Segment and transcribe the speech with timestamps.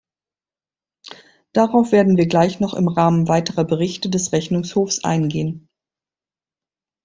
[1.53, 5.69] Darauf werden wir gleich noch im Rahmen weiterer Berichte des Rechnungshofs eingehen.